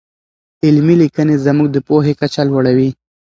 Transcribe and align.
علمي 0.65 0.95
لیکنې 1.01 1.35
زموږ 1.45 1.67
د 1.71 1.77
پوهې 1.87 2.13
کچه 2.19 2.41
لوړوي. 2.49 2.89